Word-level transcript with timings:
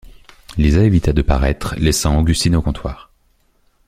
Lisa 0.57 0.83
évita 0.83 1.13
de 1.13 1.21
paraître, 1.21 1.75
laissant 1.77 2.17
Augustine 2.17 2.55
au 2.55 2.61
comptoir. 2.63 3.11